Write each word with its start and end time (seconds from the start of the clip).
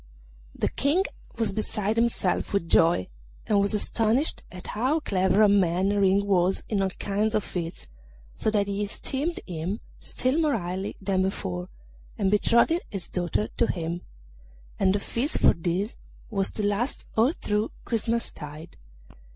The 0.55 0.69
King 0.69 1.03
was 1.37 1.53
beside 1.53 1.95
himself 1.95 2.53
with 2.53 2.67
joy, 2.67 3.07
and 3.45 3.61
was 3.61 3.75
astonished 3.75 4.41
at 4.51 4.65
how 4.65 4.99
clever 4.99 5.43
a 5.43 5.47
man 5.47 5.89
Ring 5.89 6.25
was 6.25 6.63
in 6.67 6.81
all 6.81 6.89
kinds 6.89 7.35
of 7.35 7.43
feats, 7.43 7.85
so 8.33 8.49
that 8.49 8.65
he 8.65 8.83
esteemed 8.83 9.39
him 9.45 9.79
still 9.99 10.39
more 10.41 10.57
highly 10.57 10.95
than 10.99 11.21
before, 11.21 11.69
and 12.17 12.31
betrothed 12.31 12.81
his 12.89 13.11
daughter 13.11 13.49
to 13.57 13.67
him; 13.67 14.01
and 14.79 14.95
the 14.95 14.99
feast 14.99 15.39
for 15.39 15.53
this 15.53 15.97
was 16.31 16.51
to 16.53 16.65
last 16.65 17.05
all 17.15 17.31
through 17.33 17.69
Christmastide. 17.85 18.77